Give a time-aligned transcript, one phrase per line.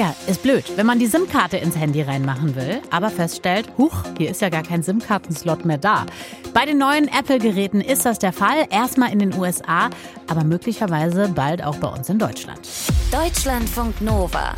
[0.00, 4.30] Tja, ist blöd, wenn man die SIM-Karte ins Handy reinmachen will, aber feststellt, huch, hier
[4.30, 6.06] ist ja gar kein SIM-Kartenslot mehr da.
[6.54, 9.90] Bei den neuen Apple-Geräten ist das der Fall, erstmal in den USA,
[10.26, 12.66] aber möglicherweise bald auch bei uns in Deutschland.
[13.12, 14.54] Deutschlandfunk Nova.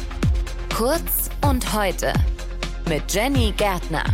[0.76, 2.12] Kurz und heute
[2.88, 4.04] mit Jenny Gärtner.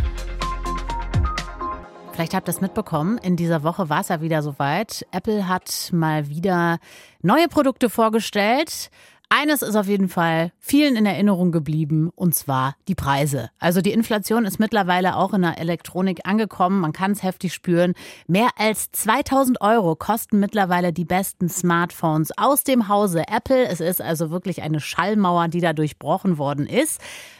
[2.13, 5.05] Vielleicht habt ihr es mitbekommen, in dieser Woche war es ja wieder soweit.
[5.11, 6.79] Apple hat mal wieder
[7.21, 8.89] neue Produkte vorgestellt.
[9.31, 13.51] Eines ist auf jeden Fall vielen in Erinnerung geblieben, und zwar die Preise.
[13.59, 16.79] Also die Inflation ist mittlerweile auch in der Elektronik angekommen.
[16.79, 17.93] Man kann es heftig spüren.
[18.25, 23.67] Mehr als 2000 Euro kosten mittlerweile die besten Smartphones aus dem Hause Apple.
[23.67, 26.99] Es ist also wirklich eine Schallmauer, die da durchbrochen worden ist.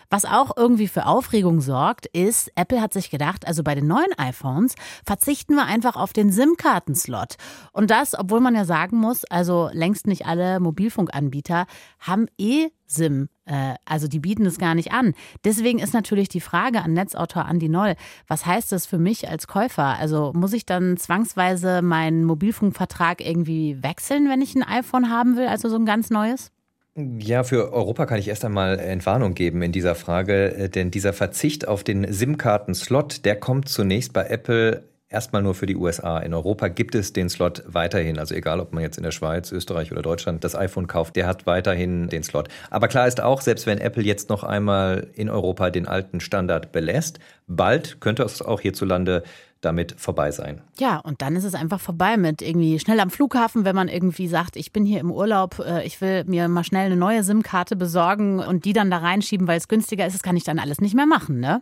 [0.09, 4.11] Was auch irgendwie für Aufregung sorgt, ist, Apple hat sich gedacht, also bei den neuen
[4.17, 4.73] iPhones
[5.05, 7.35] verzichten wir einfach auf den SIM-Kartenslot.
[7.73, 11.67] Und das, obwohl man ja sagen muss, also längst nicht alle Mobilfunkanbieter
[11.99, 13.29] haben eh SIM.
[13.45, 15.13] Äh, also die bieten es gar nicht an.
[15.43, 17.95] Deswegen ist natürlich die Frage an Netzautor Andi Noll,
[18.27, 19.97] was heißt das für mich als Käufer?
[19.99, 25.47] Also muss ich dann zwangsweise meinen Mobilfunkvertrag irgendwie wechseln, wenn ich ein iPhone haben will,
[25.47, 26.51] also so ein ganz neues?
[27.19, 31.13] Ja, für Europa kann ich erst einmal Entwarnung geben in dieser Frage, äh, denn dieser
[31.13, 36.19] Verzicht auf den SIM-Karten-Slot, der kommt zunächst bei Apple erstmal nur für die USA.
[36.19, 38.19] In Europa gibt es den Slot weiterhin.
[38.19, 41.27] Also egal, ob man jetzt in der Schweiz, Österreich oder Deutschland das iPhone kauft, der
[41.27, 42.47] hat weiterhin den Slot.
[42.69, 46.71] Aber klar ist auch, selbst wenn Apple jetzt noch einmal in Europa den alten Standard
[46.71, 49.23] belässt, bald könnte es auch hierzulande
[49.61, 50.61] damit vorbei sein.
[50.79, 54.27] Ja, und dann ist es einfach vorbei mit irgendwie schnell am Flughafen, wenn man irgendwie
[54.27, 57.75] sagt, ich bin hier im Urlaub, äh, ich will mir mal schnell eine neue SIM-Karte
[57.75, 60.79] besorgen und die dann da reinschieben, weil es günstiger ist, das kann ich dann alles
[60.79, 61.61] nicht mehr machen, ne?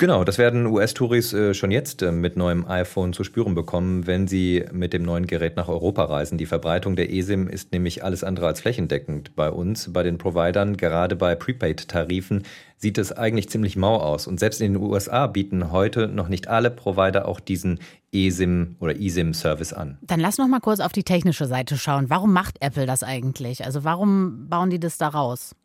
[0.00, 4.28] Genau, das werden US-Touris äh, schon jetzt äh, mit neuem iPhone zu spüren bekommen, wenn
[4.28, 6.38] sie mit dem neuen Gerät nach Europa reisen.
[6.38, 10.76] Die Verbreitung der eSIM ist nämlich alles andere als flächendeckend bei uns, bei den Providern.
[10.76, 12.44] Gerade bei Prepaid-Tarifen
[12.76, 14.28] sieht es eigentlich ziemlich mau aus.
[14.28, 17.80] Und selbst in den USA bieten heute noch nicht alle Provider auch diesen
[18.12, 19.98] eSIM oder eSIM-Service an.
[20.02, 22.08] Dann lass noch mal kurz auf die technische Seite schauen.
[22.08, 23.64] Warum macht Apple das eigentlich?
[23.64, 25.56] Also warum bauen die das da raus?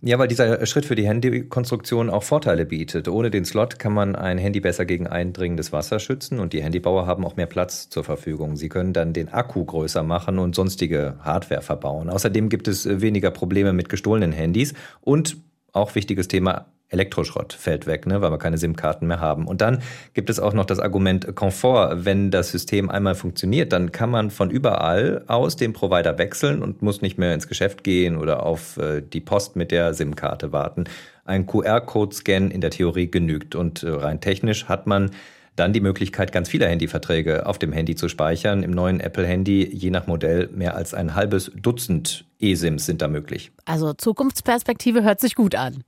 [0.00, 3.08] Ja, weil dieser Schritt für die Handykonstruktion auch Vorteile bietet.
[3.08, 7.06] Ohne den Slot kann man ein Handy besser gegen eindringendes Wasser schützen und die Handybauer
[7.06, 8.56] haben auch mehr Platz zur Verfügung.
[8.56, 12.10] Sie können dann den Akku größer machen und sonstige Hardware verbauen.
[12.10, 15.36] Außerdem gibt es weniger Probleme mit gestohlenen Handys und
[15.72, 19.46] auch wichtiges Thema, Elektroschrott fällt weg, ne, weil wir keine SIM-Karten mehr haben.
[19.46, 19.82] Und dann
[20.14, 22.04] gibt es auch noch das Argument Komfort.
[22.04, 26.82] Wenn das System einmal funktioniert, dann kann man von überall aus den Provider wechseln und
[26.82, 30.84] muss nicht mehr ins Geschäft gehen oder auf äh, die Post mit der SIM-Karte warten.
[31.24, 35.10] Ein QR-Code-Scan in der Theorie genügt und äh, rein technisch hat man
[35.56, 38.62] dann die Möglichkeit, ganz viele Handyverträge auf dem Handy zu speichern.
[38.62, 43.52] Im neuen Apple-Handy, je nach Modell, mehr als ein halbes Dutzend eSIMs sind da möglich.
[43.64, 45.84] Also Zukunftsperspektive hört sich gut an.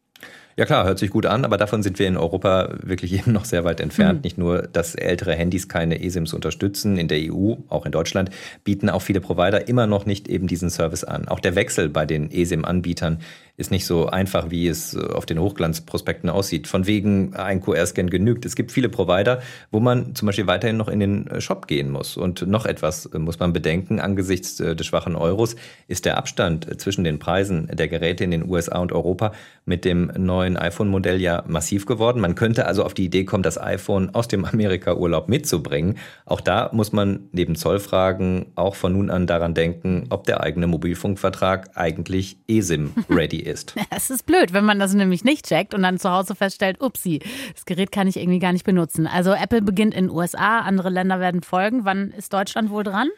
[0.59, 3.45] Ja klar, hört sich gut an, aber davon sind wir in Europa wirklich eben noch
[3.45, 4.21] sehr weit entfernt.
[4.21, 4.23] Mhm.
[4.23, 8.31] Nicht nur, dass ältere Handys keine eSIMs unterstützen, in der EU, auch in Deutschland,
[8.65, 11.29] bieten auch viele Provider immer noch nicht eben diesen Service an.
[11.29, 13.19] Auch der Wechsel bei den eSIM-Anbietern
[13.57, 16.67] ist nicht so einfach, wie es auf den Hochglanzprospekten aussieht.
[16.67, 18.47] Von wegen ein QR-Scan genügt.
[18.47, 22.17] Es gibt viele Provider, wo man zum Beispiel weiterhin noch in den Shop gehen muss.
[22.17, 25.57] Und noch etwas muss man bedenken, angesichts des schwachen Euros
[25.87, 29.33] ist der Abstand zwischen den Preisen der Geräte in den USA und Europa
[29.65, 32.21] mit dem neuen neuen iPhone-Modell ja massiv geworden.
[32.21, 35.99] Man könnte also auf die Idee kommen, das iPhone aus dem Amerika-Urlaub mitzubringen.
[36.25, 40.67] Auch da muss man neben Zollfragen auch von nun an daran denken, ob der eigene
[40.67, 43.75] Mobilfunkvertrag eigentlich eSIM-ready ist.
[43.91, 47.21] Es ist blöd, wenn man das nämlich nicht checkt und dann zu Hause feststellt, upsi,
[47.55, 49.07] das Gerät kann ich irgendwie gar nicht benutzen.
[49.07, 51.85] Also Apple beginnt in den USA, andere Länder werden folgen.
[51.85, 53.09] Wann ist Deutschland wohl dran?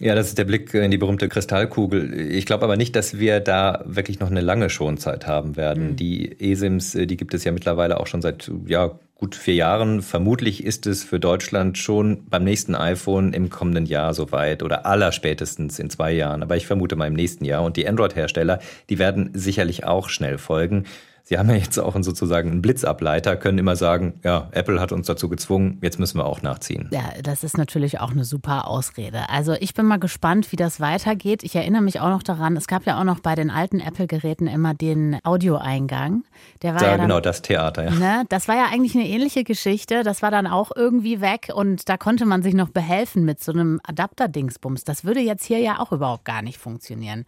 [0.00, 2.30] Ja, das ist der Blick in die berühmte Kristallkugel.
[2.30, 5.90] Ich glaube aber nicht, dass wir da wirklich noch eine lange Schonzeit haben werden.
[5.90, 5.96] Mhm.
[5.96, 10.00] Die ESIMs, äh, die gibt es ja mittlerweile auch schon seit ja, gut vier Jahren.
[10.00, 15.80] Vermutlich ist es für Deutschland schon beim nächsten iPhone im kommenden Jahr soweit oder allerspätestens
[15.80, 16.42] in zwei Jahren.
[16.42, 17.64] Aber ich vermute mal im nächsten Jahr.
[17.64, 20.86] Und die Android-Hersteller, die werden sicherlich auch schnell folgen.
[21.28, 25.08] Sie haben ja jetzt auch sozusagen einen Blitzableiter, können immer sagen, ja, Apple hat uns
[25.08, 26.88] dazu gezwungen, jetzt müssen wir auch nachziehen.
[26.90, 29.28] Ja, das ist natürlich auch eine super Ausrede.
[29.28, 31.42] Also ich bin mal gespannt, wie das weitergeht.
[31.42, 34.46] Ich erinnere mich auch noch daran, es gab ja auch noch bei den alten Apple-Geräten
[34.46, 36.24] immer den Audioeingang.
[36.62, 37.90] Der war ja, ja dann, genau, das Theater, ja.
[37.90, 40.04] Ne, das war ja eigentlich eine ähnliche Geschichte.
[40.04, 43.52] Das war dann auch irgendwie weg und da konnte man sich noch behelfen mit so
[43.52, 44.84] einem Adapter-Dingsbums.
[44.84, 47.26] Das würde jetzt hier ja auch überhaupt gar nicht funktionieren.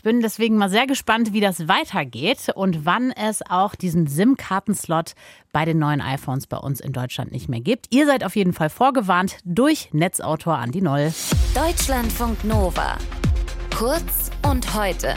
[0.00, 5.12] Ich bin deswegen mal sehr gespannt, wie das weitergeht und wann es auch diesen SIM-Kartenslot
[5.52, 7.84] bei den neuen iPhones bei uns in Deutschland nicht mehr gibt.
[7.90, 11.12] Ihr seid auf jeden Fall vorgewarnt durch Netzautor Andi Noll.
[11.54, 12.96] Deutschlandfunk Nova.
[13.76, 15.14] Kurz und heute.